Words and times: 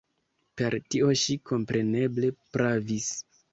Per 0.61 0.75
tio 0.95 1.09
ŝi 1.25 1.37
kompreneble 1.51 2.35
pravis. 2.57 3.15